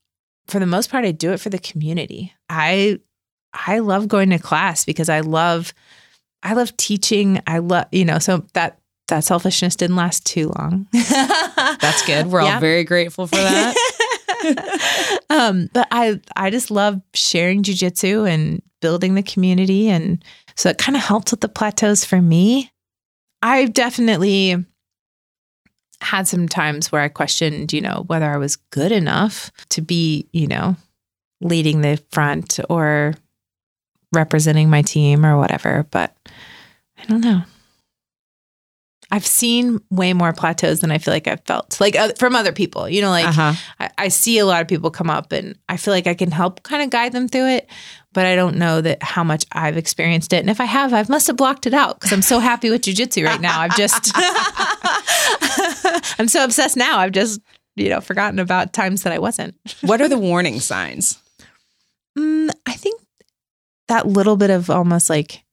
for 0.47 0.59
the 0.59 0.65
most 0.65 0.89
part, 0.89 1.05
I 1.05 1.11
do 1.11 1.31
it 1.33 1.39
for 1.39 1.49
the 1.49 1.59
community. 1.59 2.33
I 2.49 2.99
I 3.53 3.79
love 3.79 4.07
going 4.07 4.29
to 4.29 4.39
class 4.39 4.85
because 4.85 5.09
I 5.09 5.19
love 5.21 5.73
I 6.43 6.53
love 6.53 6.75
teaching. 6.77 7.41
I 7.47 7.57
love 7.59 7.85
you 7.91 8.05
know 8.05 8.19
so 8.19 8.45
that 8.53 8.79
that 9.09 9.23
selfishness 9.23 9.75
didn't 9.75 9.95
last 9.95 10.25
too 10.25 10.51
long. 10.57 10.87
That's 10.93 12.05
good. 12.05 12.27
We're 12.27 12.43
Yeah. 12.43 12.55
all 12.55 12.59
very 12.59 12.83
grateful 12.83 13.25
for 13.27 13.35
that. 13.37 13.75
Um, 15.39 15.69
but 15.73 15.87
I 15.91 16.19
I 16.35 16.49
just 16.49 16.69
love 16.69 17.01
sharing 17.13 17.63
jujitsu 17.63 18.29
and 18.29 18.61
building 18.81 19.15
the 19.15 19.23
community, 19.23 19.89
and 19.89 20.23
so 20.55 20.69
it 20.69 20.77
kind 20.77 20.95
of 20.95 21.01
helped 21.01 21.31
with 21.31 21.41
the 21.41 21.49
plateaus 21.49 22.05
for 22.05 22.21
me. 22.21 22.71
I've 23.41 23.73
definitely 23.73 24.65
had 26.01 26.27
some 26.27 26.47
times 26.47 26.91
where 26.91 27.01
I 27.01 27.07
questioned, 27.07 27.73
you 27.73 27.81
know, 27.81 28.03
whether 28.07 28.25
I 28.25 28.37
was 28.37 28.55
good 28.55 28.91
enough 28.91 29.51
to 29.69 29.81
be, 29.81 30.27
you 30.31 30.47
know, 30.47 30.75
leading 31.41 31.81
the 31.81 32.01
front 32.11 32.59
or 32.69 33.13
representing 34.13 34.69
my 34.69 34.81
team 34.81 35.25
or 35.25 35.37
whatever. 35.37 35.85
But 35.91 36.15
I 36.97 37.05
don't 37.05 37.21
know. 37.21 37.43
I've 39.11 39.25
seen 39.25 39.81
way 39.89 40.13
more 40.13 40.33
plateaus 40.33 40.81
than 40.81 40.91
I 40.91 40.99
feel 40.99 41.13
like 41.13 41.27
I've 41.27 41.43
felt, 41.45 41.79
like 41.81 41.95
uh, 41.95 42.11
from 42.17 42.35
other 42.35 42.51
people. 42.51 42.87
You 42.87 43.01
know, 43.01 43.09
like 43.09 43.27
uh-huh. 43.27 43.53
I, 43.79 43.89
I 43.97 44.07
see 44.09 44.37
a 44.37 44.45
lot 44.45 44.61
of 44.61 44.67
people 44.67 44.91
come 44.91 45.09
up 45.09 45.31
and 45.31 45.57
I 45.67 45.77
feel 45.77 45.93
like 45.93 46.05
I 46.05 46.13
can 46.13 46.31
help 46.31 46.63
kind 46.63 46.83
of 46.83 46.89
guide 46.91 47.11
them 47.11 47.27
through 47.27 47.47
it, 47.47 47.69
but 48.13 48.25
I 48.25 48.35
don't 48.35 48.57
know 48.57 48.81
that 48.81 49.01
how 49.01 49.23
much 49.23 49.45
I've 49.51 49.77
experienced 49.77 50.31
it. 50.33 50.37
And 50.37 50.49
if 50.49 50.61
I 50.61 50.65
have, 50.65 50.93
I 50.93 51.03
must 51.09 51.27
have 51.27 51.37
blocked 51.37 51.65
it 51.65 51.73
out 51.73 51.99
because 51.99 52.13
I'm 52.13 52.21
so 52.21 52.39
happy 52.39 52.69
with 52.69 52.83
jujitsu 52.83 53.25
right 53.25 53.41
now. 53.41 53.59
I've 53.59 53.75
just, 53.75 54.11
I'm 56.19 56.27
so 56.27 56.43
obsessed 56.43 56.77
now. 56.77 56.99
I've 56.99 57.11
just, 57.11 57.41
you 57.75 57.89
know, 57.89 58.01
forgotten 58.01 58.39
about 58.39 58.73
times 58.73 59.03
that 59.03 59.13
I 59.13 59.19
wasn't. 59.19 59.55
What 59.81 60.01
are 60.01 60.07
the 60.07 60.19
warning 60.19 60.59
signs? 60.59 61.17
Mm, 62.17 62.49
I 62.65 62.73
think 62.73 63.01
that 63.87 64.07
little 64.07 64.37
bit 64.37 64.49
of 64.51 64.69
almost 64.69 65.09
like 65.09 65.43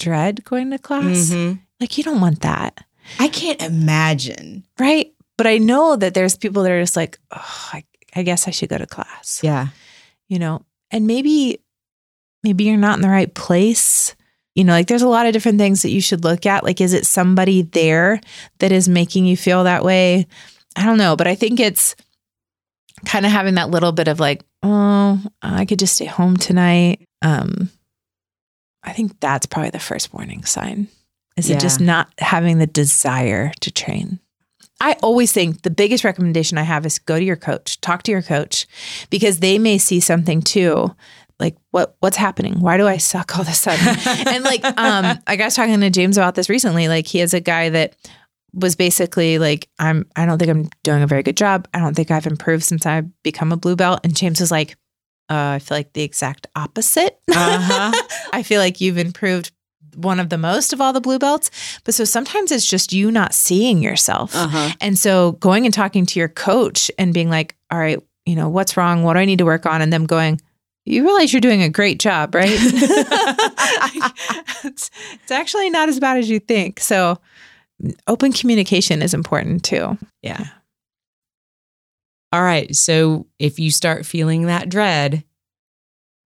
dread 0.00 0.44
going 0.44 0.70
to 0.70 0.78
class, 0.78 1.30
Mhm. 1.30 1.60
Like 1.80 1.96
you 1.98 2.04
don't 2.04 2.20
want 2.20 2.42
that. 2.42 2.84
I 3.18 3.28
can't 3.28 3.62
imagine. 3.62 4.64
Right. 4.78 5.12
But 5.36 5.46
I 5.46 5.58
know 5.58 5.96
that 5.96 6.14
there's 6.14 6.36
people 6.36 6.62
that 6.64 6.72
are 6.72 6.82
just 6.82 6.96
like, 6.96 7.18
oh, 7.30 7.68
I, 7.72 7.84
I 8.14 8.22
guess 8.22 8.48
I 8.48 8.50
should 8.50 8.68
go 8.68 8.78
to 8.78 8.86
class. 8.86 9.40
Yeah. 9.42 9.68
you 10.28 10.38
know, 10.38 10.64
and 10.90 11.06
maybe 11.06 11.60
maybe 12.42 12.64
you're 12.64 12.76
not 12.76 12.96
in 12.96 13.02
the 13.02 13.08
right 13.08 13.32
place. 13.32 14.14
You 14.54 14.64
know, 14.64 14.72
like 14.72 14.88
there's 14.88 15.02
a 15.02 15.08
lot 15.08 15.26
of 15.26 15.32
different 15.32 15.58
things 15.58 15.82
that 15.82 15.90
you 15.90 16.00
should 16.00 16.24
look 16.24 16.44
at. 16.44 16.64
Like, 16.64 16.80
is 16.80 16.92
it 16.92 17.06
somebody 17.06 17.62
there 17.62 18.20
that 18.58 18.72
is 18.72 18.88
making 18.88 19.24
you 19.24 19.36
feel 19.36 19.64
that 19.64 19.84
way? 19.84 20.26
I 20.76 20.84
don't 20.84 20.98
know, 20.98 21.14
but 21.16 21.26
I 21.28 21.34
think 21.34 21.60
it's 21.60 21.94
kind 23.06 23.24
of 23.24 23.30
having 23.32 23.54
that 23.54 23.70
little 23.70 23.92
bit 23.92 24.08
of 24.08 24.18
like, 24.18 24.44
oh, 24.62 25.22
I 25.42 25.64
could 25.64 25.78
just 25.78 25.94
stay 25.94 26.06
home 26.06 26.36
tonight. 26.36 27.06
Um, 27.22 27.70
I 28.82 28.92
think 28.92 29.20
that's 29.20 29.46
probably 29.46 29.70
the 29.70 29.78
first 29.78 30.12
warning 30.12 30.44
sign. 30.44 30.88
Is 31.38 31.50
it 31.50 31.60
just 31.60 31.80
not 31.80 32.12
having 32.18 32.58
the 32.58 32.66
desire 32.66 33.52
to 33.60 33.70
train? 33.70 34.20
I 34.80 34.94
always 35.02 35.32
think 35.32 35.62
the 35.62 35.70
biggest 35.70 36.04
recommendation 36.04 36.56
I 36.56 36.62
have 36.62 36.86
is 36.86 36.98
go 36.98 37.18
to 37.18 37.24
your 37.24 37.36
coach, 37.36 37.80
talk 37.80 38.04
to 38.04 38.12
your 38.12 38.22
coach, 38.22 38.66
because 39.10 39.40
they 39.40 39.58
may 39.58 39.78
see 39.78 40.00
something 40.00 40.40
too. 40.40 40.94
Like 41.40 41.56
what 41.70 41.96
what's 42.00 42.16
happening? 42.16 42.60
Why 42.60 42.76
do 42.76 42.86
I 42.86 42.96
suck 42.96 43.36
all 43.36 43.42
of 43.42 43.48
a 43.48 43.52
sudden? 43.52 43.86
and 44.26 44.44
like 44.44 44.64
um 44.64 45.18
like 45.28 45.40
I 45.40 45.44
was 45.44 45.54
talking 45.54 45.80
to 45.80 45.90
James 45.90 46.16
about 46.16 46.34
this 46.34 46.48
recently. 46.48 46.88
Like 46.88 47.06
he 47.06 47.18
has 47.18 47.34
a 47.34 47.40
guy 47.40 47.68
that 47.70 47.96
was 48.52 48.76
basically 48.76 49.38
like, 49.38 49.68
I'm 49.78 50.06
I 50.16 50.26
don't 50.26 50.38
think 50.38 50.50
I'm 50.50 50.68
doing 50.82 51.02
a 51.02 51.06
very 51.06 51.22
good 51.22 51.36
job. 51.36 51.68
I 51.74 51.78
don't 51.78 51.94
think 51.94 52.10
I've 52.10 52.26
improved 52.26 52.64
since 52.64 52.86
I've 52.86 53.06
become 53.22 53.52
a 53.52 53.56
blue 53.56 53.76
belt. 53.76 54.00
And 54.04 54.16
James 54.16 54.40
was 54.40 54.50
like, 54.50 54.76
uh, 55.30 55.56
I 55.56 55.58
feel 55.58 55.76
like 55.76 55.92
the 55.92 56.02
exact 56.02 56.46
opposite. 56.56 57.20
Uh-huh. 57.30 57.92
I 58.32 58.42
feel 58.42 58.60
like 58.60 58.80
you've 58.80 58.98
improved 58.98 59.52
one 59.98 60.20
of 60.20 60.30
the 60.30 60.38
most 60.38 60.72
of 60.72 60.80
all 60.80 60.92
the 60.92 61.00
blue 61.00 61.18
belts. 61.18 61.50
But 61.84 61.94
so 61.94 62.04
sometimes 62.04 62.52
it's 62.52 62.66
just 62.66 62.92
you 62.92 63.10
not 63.10 63.34
seeing 63.34 63.82
yourself. 63.82 64.34
Uh-huh. 64.34 64.72
And 64.80 64.98
so 64.98 65.32
going 65.32 65.64
and 65.64 65.74
talking 65.74 66.06
to 66.06 66.18
your 66.18 66.28
coach 66.28 66.90
and 66.98 67.12
being 67.12 67.30
like, 67.30 67.56
all 67.70 67.78
right, 67.78 68.00
you 68.26 68.36
know, 68.36 68.48
what's 68.48 68.76
wrong? 68.76 69.02
What 69.02 69.14
do 69.14 69.20
I 69.20 69.24
need 69.24 69.38
to 69.38 69.44
work 69.44 69.66
on? 69.66 69.82
And 69.82 69.92
them 69.92 70.06
going, 70.06 70.40
you 70.84 71.04
realize 71.04 71.32
you're 71.32 71.40
doing 71.40 71.62
a 71.62 71.68
great 71.68 71.98
job, 71.98 72.34
right? 72.34 72.48
it's, 74.64 74.90
it's 75.12 75.30
actually 75.30 75.70
not 75.70 75.88
as 75.88 76.00
bad 76.00 76.16
as 76.16 76.30
you 76.30 76.38
think. 76.38 76.80
So 76.80 77.18
open 78.06 78.32
communication 78.32 79.02
is 79.02 79.14
important 79.14 79.64
too. 79.64 79.98
Yeah. 80.22 80.46
All 82.32 82.42
right. 82.42 82.74
So 82.74 83.26
if 83.38 83.58
you 83.58 83.70
start 83.70 84.04
feeling 84.04 84.46
that 84.46 84.68
dread, 84.68 85.24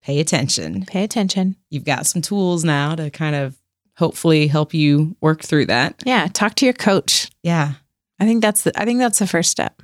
pay 0.02 0.20
attention. 0.20 0.84
Pay 0.86 1.04
attention. 1.04 1.56
You've 1.70 1.84
got 1.84 2.06
some 2.06 2.22
tools 2.22 2.64
now 2.64 2.94
to 2.94 3.10
kind 3.10 3.36
of 3.36 3.56
hopefully 3.96 4.46
help 4.46 4.74
you 4.74 5.16
work 5.20 5.42
through 5.42 5.66
that. 5.66 6.02
Yeah. 6.04 6.28
Talk 6.32 6.54
to 6.56 6.64
your 6.64 6.72
coach. 6.74 7.30
Yeah. 7.42 7.74
I 8.18 8.24
think 8.24 8.42
that's 8.42 8.62
the, 8.62 8.80
I 8.80 8.84
think 8.84 8.98
that's 8.98 9.18
the 9.18 9.26
first 9.26 9.50
step. 9.50 9.82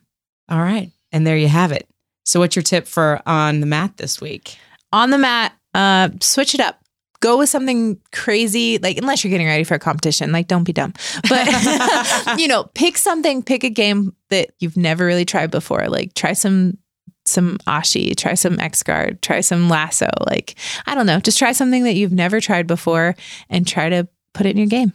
All 0.48 0.58
right. 0.58 0.90
And 1.12 1.26
there 1.26 1.36
you 1.36 1.48
have 1.48 1.72
it. 1.72 1.88
So 2.24 2.40
what's 2.40 2.56
your 2.56 2.62
tip 2.62 2.86
for 2.86 3.20
on 3.26 3.60
the 3.60 3.66
mat 3.66 3.96
this 3.96 4.20
week? 4.20 4.58
On 4.92 5.10
the 5.10 5.18
mat, 5.18 5.52
uh, 5.74 6.10
switch 6.20 6.54
it 6.54 6.60
up. 6.60 6.80
Go 7.20 7.38
with 7.38 7.48
something 7.48 7.98
crazy, 8.12 8.78
like 8.78 8.96
unless 8.96 9.24
you're 9.24 9.30
getting 9.30 9.48
ready 9.48 9.64
for 9.64 9.74
a 9.74 9.78
competition, 9.78 10.30
like 10.30 10.46
don't 10.46 10.62
be 10.62 10.72
dumb. 10.72 10.92
But 11.28 12.38
you 12.38 12.46
know, 12.46 12.64
pick 12.74 12.96
something, 12.96 13.42
pick 13.42 13.64
a 13.64 13.70
game 13.70 14.14
that 14.28 14.50
you've 14.60 14.76
never 14.76 15.04
really 15.04 15.24
tried 15.24 15.50
before. 15.50 15.88
Like 15.88 16.14
try 16.14 16.32
some 16.32 16.78
some 17.28 17.58
Ashi, 17.66 18.16
try 18.16 18.34
some 18.34 18.58
X 18.58 18.82
guard, 18.82 19.20
try 19.22 19.40
some 19.40 19.68
lasso. 19.68 20.08
Like, 20.26 20.56
I 20.86 20.94
don't 20.94 21.06
know, 21.06 21.20
just 21.20 21.38
try 21.38 21.52
something 21.52 21.84
that 21.84 21.94
you've 21.94 22.12
never 22.12 22.40
tried 22.40 22.66
before 22.66 23.14
and 23.50 23.66
try 23.66 23.88
to 23.88 24.08
put 24.34 24.46
it 24.46 24.50
in 24.50 24.58
your 24.58 24.66
game. 24.66 24.92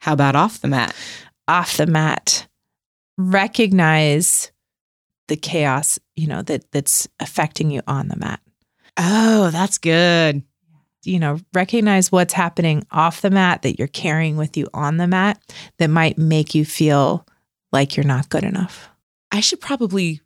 How 0.00 0.12
about 0.12 0.36
off 0.36 0.60
the 0.60 0.68
mat? 0.68 0.94
Off 1.48 1.76
the 1.76 1.86
mat. 1.86 2.46
Recognize 3.16 4.52
the 5.28 5.36
chaos, 5.36 5.98
you 6.16 6.26
know, 6.26 6.42
that 6.42 6.70
that's 6.72 7.08
affecting 7.20 7.70
you 7.70 7.80
on 7.86 8.08
the 8.08 8.16
mat. 8.16 8.40
Oh, 8.98 9.50
that's 9.50 9.78
good. 9.78 10.42
you 11.06 11.18
know, 11.18 11.38
recognize 11.52 12.10
what's 12.10 12.32
happening 12.32 12.86
off 12.90 13.20
the 13.20 13.30
mat 13.30 13.62
that 13.62 13.78
you're 13.78 13.88
carrying 13.88 14.36
with 14.36 14.56
you 14.56 14.68
on 14.74 14.96
the 14.96 15.06
mat 15.06 15.40
that 15.78 15.88
might 15.90 16.18
make 16.18 16.54
you 16.54 16.64
feel 16.64 17.26
like 17.72 17.96
you're 17.96 18.06
not 18.06 18.28
good 18.28 18.44
enough. 18.44 18.88
I 19.32 19.40
should 19.40 19.60
probably, 19.60 20.20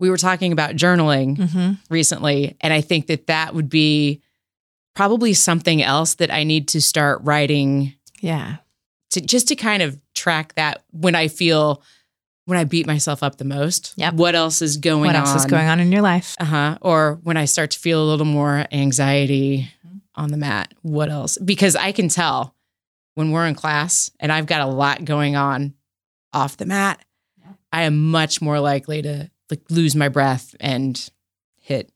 we 0.00 0.10
were 0.10 0.16
talking 0.16 0.52
about 0.52 0.74
journaling 0.76 1.36
Mm-hmm. 1.36 1.72
recently, 1.90 2.56
and 2.60 2.72
I 2.72 2.80
think 2.80 3.06
that 3.06 3.26
that 3.28 3.54
would 3.54 3.68
be 3.68 4.20
probably 4.94 5.34
something 5.34 5.82
else 5.82 6.14
that 6.14 6.30
I 6.30 6.44
need 6.44 6.68
to 6.68 6.80
start 6.82 7.20
writing 7.22 7.94
Yeah. 8.20 8.56
to 9.10 9.20
just 9.20 9.48
to 9.48 9.56
kind 9.56 9.82
of 9.82 9.98
track 10.14 10.54
that 10.54 10.84
when 10.92 11.14
I 11.14 11.28
feel 11.28 11.82
when 12.46 12.58
I 12.58 12.64
beat 12.64 12.86
myself 12.86 13.22
up 13.22 13.38
the 13.38 13.44
most. 13.44 13.94
Yep. 13.96 14.14
What 14.14 14.34
else 14.34 14.60
is 14.60 14.76
going 14.76 15.00
on? 15.00 15.06
What 15.06 15.16
on? 15.16 15.22
else 15.26 15.34
is 15.34 15.46
going 15.46 15.66
on 15.66 15.80
in 15.80 15.90
your 15.90 16.02
life? 16.02 16.36
Uh 16.38 16.44
huh. 16.44 16.78
Or 16.82 17.18
when 17.22 17.36
I 17.38 17.46
start 17.46 17.70
to 17.70 17.78
feel 17.78 18.02
a 18.02 18.08
little 18.10 18.26
more 18.26 18.66
anxiety 18.70 19.70
on 20.14 20.30
the 20.30 20.36
mat. 20.36 20.74
What 20.82 21.08
else? 21.10 21.38
Because 21.38 21.74
I 21.74 21.90
can 21.92 22.08
tell 22.08 22.54
when 23.14 23.30
we're 23.30 23.46
in 23.46 23.54
class 23.54 24.10
and 24.20 24.30
I've 24.30 24.46
got 24.46 24.60
a 24.60 24.66
lot 24.66 25.04
going 25.06 25.36
on 25.36 25.72
off 26.34 26.56
the 26.58 26.66
mat, 26.66 27.02
I 27.72 27.82
am 27.84 28.10
much 28.10 28.42
more 28.42 28.60
likely 28.60 29.00
to 29.02 29.30
like 29.50 29.60
lose 29.70 29.94
my 29.94 30.08
breath 30.08 30.54
and 30.60 31.10
hit 31.60 31.90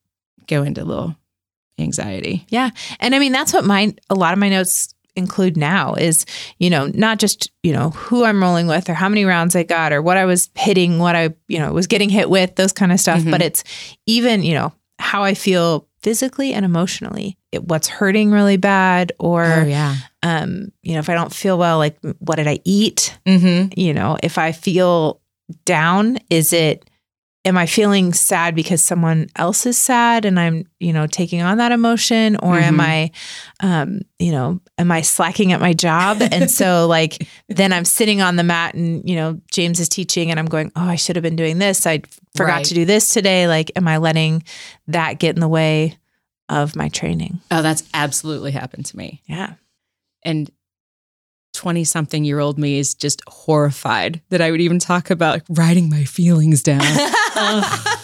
go 0.47 0.63
into 0.63 0.83
a 0.83 0.85
little 0.85 1.17
anxiety. 1.79 2.47
Yeah. 2.49 2.71
And 3.01 3.15
I 3.15 3.19
mean, 3.19 3.33
that's 3.33 3.53
what 3.53 3.65
my 3.65 3.95
a 4.11 4.15
lot 4.15 4.33
of 4.33 4.39
my 4.39 4.49
notes 4.49 4.95
include 5.17 5.57
now 5.57 5.95
is, 5.95 6.25
you 6.59 6.71
know, 6.71 6.87
not 6.95 7.19
just, 7.19 7.51
you 7.63 7.73
know, 7.73 7.91
who 7.91 8.25
I'm 8.25 8.41
rolling 8.43 8.67
with 8.69 8.89
or 8.89 8.95
how 8.95 9.09
many 9.09 9.25
rounds 9.25 9.57
I 9.57 9.65
got 9.65 9.93
or 9.93 10.01
what 10.01 10.17
I 10.17 10.25
was 10.25 10.49
hitting, 10.55 10.99
what 10.99 11.17
I, 11.17 11.35
you 11.49 11.59
know, 11.59 11.73
was 11.73 11.87
getting 11.89 12.09
hit 12.09 12.31
with, 12.31 12.55
those 12.55 12.73
kind 12.73 12.93
of 12.93 13.01
stuff. 13.01 13.21
Mhm. 13.21 13.31
But 13.33 13.43
it's 13.43 13.65
even, 14.07 14.43
you 14.43 14.55
know, 14.55 14.73
how 15.01 15.25
I 15.25 15.35
feel 15.35 15.89
physically 16.03 16.53
and 16.53 16.65
emotionally. 16.65 17.37
It, 17.51 17.65
what's 17.65 17.89
hurting 17.89 18.31
really 18.31 18.57
bad 18.59 19.13
or 19.19 19.45
Oh, 19.45 19.65
yeah. 19.65 19.97
um, 20.23 20.71
you 20.83 20.93
know, 20.93 21.01
if 21.01 21.09
I 21.09 21.15
don't 21.15 21.35
feel 21.35 21.59
well, 21.59 21.79
like 21.79 21.99
what 22.19 22.37
did 22.37 22.47
I 22.47 22.61
eat? 22.65 23.19
Mm-hmm. 23.27 23.79
You 23.79 23.95
know, 23.95 24.17
if 24.23 24.39
I 24.39 24.53
feel 24.53 25.21
down, 25.65 26.19
is 26.31 26.53
it 26.53 26.88
am 27.49 27.57
I 27.59 27.67
feeling 27.67 28.13
sad 28.13 28.55
because 28.55 28.81
someone 28.83 29.27
else 29.37 29.67
is 29.67 29.77
sad 29.77 30.25
and 30.25 30.39
I'm, 30.39 30.67
you 30.79 30.93
know, 30.93 31.07
taking 31.07 31.43
on 31.43 31.59
that 31.59 31.73
emotion? 31.73 32.37
Or 32.37 32.57
am 32.59 32.77
Mhm. 32.77 32.81
I 32.81 33.11
um, 33.61 34.01
you 34.21 34.31
know, 34.31 34.61
am 34.79 34.93
I 34.93 35.01
slacking 35.03 35.53
at 35.53 35.61
my 35.61 35.73
job? 35.73 36.19
and 36.33 36.49
so 36.51 36.87
like 36.87 37.27
then 37.49 37.73
I'm 37.73 37.85
sitting 37.85 38.21
on 38.23 38.37
the 38.37 38.45
mat 38.45 38.75
and, 38.75 39.09
you 39.09 39.17
know, 39.17 39.41
James 39.51 39.81
is 39.81 39.89
teaching 39.89 40.31
and 40.31 40.39
I'm 40.39 40.47
going, 40.47 40.71
Oh, 40.77 40.85
I 40.87 40.95
should 40.97 41.17
have 41.17 41.23
been 41.25 41.37
doing 41.37 41.59
this. 41.59 41.87
I 41.87 42.03
forgot 42.37 42.53
Right. 42.59 42.65
to 42.67 42.75
do 42.75 42.85
this 42.85 43.09
today. 43.09 43.49
Like, 43.49 43.73
am 43.75 43.89
I 43.89 43.97
letting 43.97 44.45
that 44.87 45.19
get 45.19 45.35
in 45.35 45.41
the 45.41 45.49
way 45.49 45.97
of 46.49 46.77
my 46.77 46.89
training? 46.89 47.41
Oh, 47.51 47.63
that's 47.63 47.83
absolutely 47.93 48.53
happened 48.53 48.87
to 48.87 48.97
me. 48.97 49.23
Yeah. 49.27 49.55
and 50.23 50.51
20 51.55 51.83
something 51.83 52.25
year 52.25 52.39
old 52.39 52.57
me 52.59 52.79
is 52.79 52.95
just 52.95 53.21
horrified 53.27 54.21
that 54.29 54.41
I 54.41 54.51
would 54.53 54.61
even 54.61 54.79
talk 54.79 55.11
about 55.11 55.41
writing 55.49 55.89
my 55.91 56.05
feelings 56.05 56.63
down. 56.63 56.83
Ugh. 57.39 57.99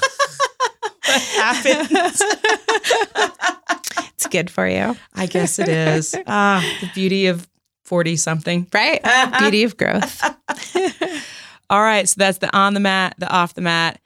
what 1.06 1.22
happened? 1.22 1.88
it's 4.14 4.26
good 4.28 4.50
for 4.50 4.66
you. 4.66 4.96
I 5.14 5.26
guess 5.26 5.58
it 5.58 5.68
is. 5.68 6.14
Ah, 6.26 6.64
the 6.80 6.88
beauty 6.94 7.26
of 7.26 7.46
40 7.84 8.16
something. 8.16 8.66
Right. 8.72 9.02
Beauty 9.38 9.64
of 9.64 9.76
growth. 9.76 10.22
All 11.70 11.80
right. 11.80 12.08
So 12.08 12.16
that's 12.18 12.38
the 12.38 12.54
on 12.56 12.74
the 12.74 12.80
mat, 12.80 13.14
the 13.18 13.28
off 13.28 13.54
the 13.54 13.60
mat. 13.60 14.00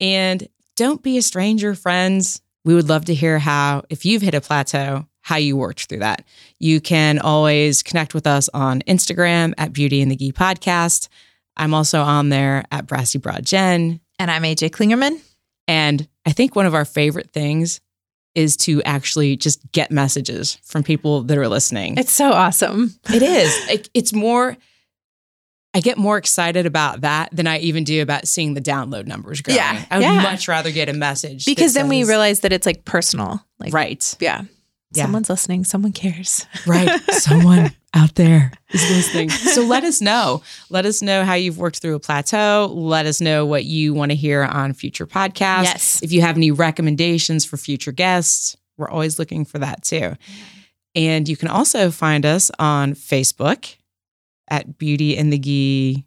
And 0.00 0.48
don't 0.76 1.02
be 1.02 1.18
a 1.18 1.22
stranger, 1.22 1.74
friends. 1.74 2.40
We 2.64 2.74
would 2.74 2.88
love 2.88 3.06
to 3.06 3.14
hear 3.14 3.38
how, 3.38 3.82
if 3.88 4.04
you've 4.04 4.22
hit 4.22 4.34
a 4.34 4.40
plateau, 4.40 5.06
how 5.22 5.36
you 5.36 5.56
worked 5.56 5.86
through 5.86 6.00
that. 6.00 6.24
You 6.58 6.80
can 6.80 7.18
always 7.18 7.82
connect 7.82 8.14
with 8.14 8.26
us 8.26 8.48
on 8.52 8.80
Instagram 8.82 9.54
at 9.58 9.72
Beauty 9.72 10.02
and 10.02 10.10
the 10.10 10.16
Gi 10.16 10.32
Podcast. 10.32 11.08
I'm 11.56 11.74
also 11.74 12.00
on 12.00 12.30
there 12.30 12.64
at 12.70 12.86
Brassy 12.86 13.18
Broad 13.18 13.44
Jen. 13.44 14.00
And 14.20 14.30
I'm 14.30 14.42
AJ 14.42 14.70
Klingerman. 14.72 15.18
And 15.66 16.06
I 16.26 16.32
think 16.32 16.54
one 16.54 16.66
of 16.66 16.74
our 16.74 16.84
favorite 16.84 17.30
things 17.30 17.80
is 18.34 18.54
to 18.58 18.82
actually 18.82 19.34
just 19.34 19.72
get 19.72 19.90
messages 19.90 20.58
from 20.62 20.82
people 20.82 21.22
that 21.22 21.38
are 21.38 21.48
listening. 21.48 21.96
It's 21.96 22.12
so 22.12 22.30
awesome. 22.30 22.94
It 23.12 23.22
is. 23.22 23.50
It, 23.70 23.88
it's 23.94 24.12
more. 24.12 24.58
I 25.72 25.80
get 25.80 25.96
more 25.96 26.18
excited 26.18 26.66
about 26.66 27.00
that 27.00 27.30
than 27.32 27.46
I 27.46 27.60
even 27.60 27.84
do 27.84 28.02
about 28.02 28.28
seeing 28.28 28.54
the 28.54 28.60
download 28.60 29.06
numbers 29.06 29.40
growing. 29.40 29.56
Yeah, 29.56 29.84
I 29.90 29.98
would 29.98 30.04
yeah. 30.04 30.22
much 30.22 30.48
rather 30.48 30.70
get 30.70 30.88
a 30.88 30.92
message 30.92 31.46
Because 31.46 31.74
then 31.74 31.88
we 31.88 32.02
realize 32.02 32.40
that 32.40 32.52
it's 32.52 32.66
like 32.66 32.84
personal. 32.84 33.42
Like, 33.58 33.72
right, 33.72 34.16
yeah. 34.20 34.42
Yeah. 34.92 35.04
Someone's 35.04 35.30
listening. 35.30 35.64
Someone 35.64 35.92
cares. 35.92 36.46
right. 36.66 37.00
Someone 37.10 37.72
out 37.94 38.14
there 38.16 38.52
is 38.70 38.90
listening. 38.90 39.30
So 39.30 39.62
let 39.62 39.84
us 39.84 40.00
know. 40.00 40.42
Let 40.68 40.84
us 40.84 41.00
know 41.00 41.24
how 41.24 41.34
you've 41.34 41.58
worked 41.58 41.78
through 41.78 41.94
a 41.94 42.00
plateau. 42.00 42.70
Let 42.72 43.06
us 43.06 43.20
know 43.20 43.46
what 43.46 43.64
you 43.64 43.94
want 43.94 44.10
to 44.10 44.16
hear 44.16 44.42
on 44.42 44.72
future 44.72 45.06
podcasts. 45.06 45.64
Yes. 45.64 46.02
If 46.02 46.12
you 46.12 46.22
have 46.22 46.36
any 46.36 46.50
recommendations 46.50 47.44
for 47.44 47.56
future 47.56 47.92
guests, 47.92 48.56
we're 48.76 48.90
always 48.90 49.18
looking 49.18 49.44
for 49.44 49.58
that 49.58 49.82
too. 49.82 50.14
And 50.94 51.28
you 51.28 51.36
can 51.36 51.48
also 51.48 51.90
find 51.90 52.26
us 52.26 52.50
on 52.58 52.94
Facebook 52.94 53.76
at 54.48 54.78
Beauty 54.78 55.16
and 55.16 55.32
the 55.32 55.38
Gi. 55.38 56.04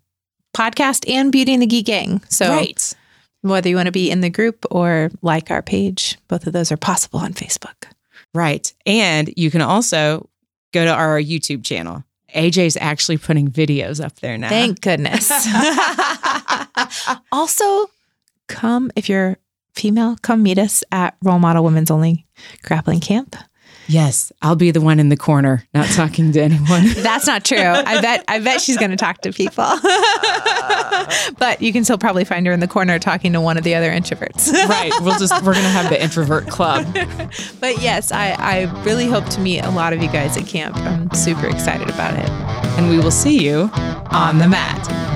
Podcast 0.55 1.09
and 1.09 1.31
Beauty 1.31 1.53
and 1.53 1.61
the 1.61 1.67
Geek 1.67 1.85
Gang. 1.85 2.21
So 2.29 2.49
right. 2.49 2.95
whether 3.41 3.69
you 3.69 3.75
want 3.75 3.87
to 3.87 3.91
be 3.91 4.11
in 4.11 4.21
the 4.21 4.29
group 4.29 4.65
or 4.69 5.09
like 5.21 5.49
our 5.49 5.61
page, 5.61 6.17
both 6.27 6.45
of 6.45 6.53
those 6.53 6.71
are 6.71 6.77
possible 6.77 7.19
on 7.19 7.33
Facebook. 7.33 7.92
Right. 8.33 8.71
And 8.85 9.31
you 9.37 9.51
can 9.51 9.61
also 9.61 10.29
go 10.71 10.85
to 10.85 10.91
our 10.91 11.19
YouTube 11.19 11.63
channel. 11.63 12.03
AJ's 12.35 12.77
actually 12.77 13.17
putting 13.17 13.49
videos 13.49 14.03
up 14.03 14.19
there 14.19 14.37
now. 14.37 14.49
Thank 14.49 14.81
goodness. 14.81 15.31
also, 17.31 17.89
come 18.47 18.91
if 18.95 19.07
you're 19.07 19.37
female, 19.75 20.17
come 20.21 20.41
meet 20.41 20.57
us 20.57 20.83
at 20.91 21.15
Role 21.21 21.39
Model 21.39 21.63
Women's 21.63 21.91
Only 21.91 22.25
Grappling 22.63 23.01
Camp. 23.01 23.35
Yes, 23.87 24.31
I'll 24.41 24.55
be 24.55 24.71
the 24.71 24.81
one 24.81 24.99
in 24.99 25.09
the 25.09 25.17
corner, 25.17 25.67
not 25.73 25.87
talking 25.89 26.31
to 26.31 26.41
anyone. 26.41 26.85
That's 26.97 27.27
not 27.27 27.43
true. 27.43 27.57
I 27.57 28.01
bet 28.01 28.23
I 28.27 28.39
bet 28.39 28.61
she's 28.61 28.77
going 28.77 28.91
to 28.91 28.97
talk 28.97 29.21
to 29.21 29.33
people. 29.33 29.65
but 31.37 31.61
you 31.61 31.73
can 31.73 31.83
still 31.83 31.97
probably 31.97 32.23
find 32.23 32.45
her 32.47 32.53
in 32.53 32.59
the 32.59 32.67
corner 32.67 32.99
talking 32.99 33.33
to 33.33 33.41
one 33.41 33.57
of 33.57 33.63
the 33.63 33.75
other 33.75 33.91
introverts. 33.91 34.51
right. 34.69 34.91
We'll 35.01 35.17
just 35.19 35.33
we're 35.43 35.53
going 35.53 35.63
to 35.63 35.69
have 35.69 35.89
the 35.89 36.01
introvert 36.01 36.47
club. 36.47 36.85
but 37.59 37.81
yes, 37.81 38.11
I 38.11 38.31
I 38.31 38.83
really 38.83 39.07
hope 39.07 39.25
to 39.29 39.39
meet 39.39 39.61
a 39.61 39.71
lot 39.71 39.93
of 39.93 40.01
you 40.01 40.09
guys 40.09 40.37
at 40.37 40.47
camp. 40.47 40.75
I'm 40.77 41.11
super 41.13 41.47
excited 41.47 41.89
about 41.89 42.13
it. 42.13 42.29
And 42.77 42.89
we 42.89 42.97
will 42.97 43.11
see 43.11 43.43
you 43.43 43.69
on 44.11 44.39
the 44.39 44.47
mat. 44.47 45.12